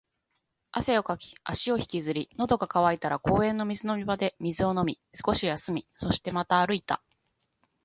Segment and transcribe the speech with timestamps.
[0.71, 7.03] 汗をかき、足を引きずり、喉が渇いたら公園の水飲み場で水を飲み、少し休み、そしてまた歩いた